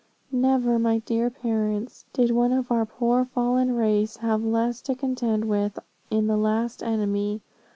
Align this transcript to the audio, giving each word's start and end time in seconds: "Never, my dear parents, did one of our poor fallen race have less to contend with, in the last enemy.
"Never, 0.31 0.79
my 0.79 0.97
dear 0.97 1.29
parents, 1.29 2.05
did 2.11 2.31
one 2.31 2.51
of 2.51 2.71
our 2.71 2.87
poor 2.87 3.23
fallen 3.23 3.75
race 3.75 4.17
have 4.17 4.41
less 4.43 4.81
to 4.81 4.95
contend 4.95 5.45
with, 5.45 5.77
in 6.09 6.25
the 6.25 6.37
last 6.37 6.81
enemy. 6.81 7.43